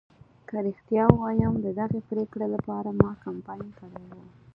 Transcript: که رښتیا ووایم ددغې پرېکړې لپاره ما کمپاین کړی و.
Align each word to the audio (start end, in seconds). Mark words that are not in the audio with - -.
که 0.49 0.55
رښتیا 0.67 1.03
ووایم 1.11 1.53
ددغې 1.65 2.01
پرېکړې 2.09 2.47
لپاره 2.55 2.89
ما 3.01 3.11
کمپاین 3.25 3.67
کړی 3.79 4.05
و. 4.11 4.15